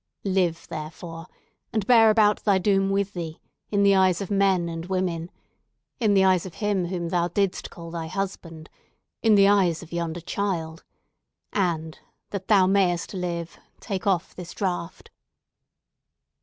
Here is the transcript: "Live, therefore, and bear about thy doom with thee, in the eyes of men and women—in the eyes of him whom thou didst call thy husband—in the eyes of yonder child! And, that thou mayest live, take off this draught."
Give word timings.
"Live, 0.25 0.67
therefore, 0.67 1.27
and 1.71 1.85
bear 1.85 2.09
about 2.09 2.43
thy 2.43 2.57
doom 2.57 2.89
with 2.89 3.13
thee, 3.13 3.39
in 3.69 3.83
the 3.83 3.93
eyes 3.93 4.19
of 4.19 4.31
men 4.31 4.67
and 4.67 4.87
women—in 4.87 6.13
the 6.15 6.23
eyes 6.23 6.43
of 6.43 6.55
him 6.55 6.85
whom 6.87 7.09
thou 7.09 7.27
didst 7.27 7.69
call 7.69 7.91
thy 7.91 8.07
husband—in 8.07 9.35
the 9.35 9.47
eyes 9.47 9.83
of 9.83 9.93
yonder 9.93 10.21
child! 10.21 10.83
And, 11.53 11.99
that 12.31 12.47
thou 12.47 12.65
mayest 12.65 13.13
live, 13.13 13.59
take 13.79 14.07
off 14.07 14.33
this 14.33 14.55
draught." 14.55 15.11